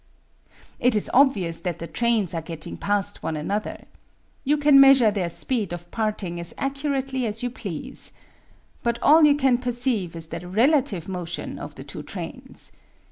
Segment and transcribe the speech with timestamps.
[0.79, 3.85] It is obvious that the trains are getting past one another.
[4.43, 8.11] You can measure their speed of parting as accurately as you please.
[8.81, 12.71] But all you can perceive is the relative motion of the two trains.